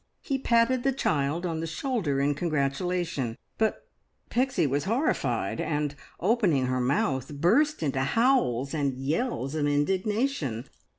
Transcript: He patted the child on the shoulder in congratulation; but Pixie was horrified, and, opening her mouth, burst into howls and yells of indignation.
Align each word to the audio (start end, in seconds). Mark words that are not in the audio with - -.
He 0.23 0.39
patted 0.39 0.81
the 0.81 0.93
child 0.93 1.45
on 1.45 1.59
the 1.59 1.67
shoulder 1.67 2.19
in 2.19 2.33
congratulation; 2.33 3.37
but 3.59 3.87
Pixie 4.31 4.65
was 4.65 4.85
horrified, 4.85 5.61
and, 5.61 5.93
opening 6.19 6.65
her 6.65 6.81
mouth, 6.81 7.31
burst 7.35 7.83
into 7.83 7.99
howls 8.01 8.73
and 8.73 8.95
yells 8.95 9.53
of 9.53 9.67
indignation. 9.67 10.65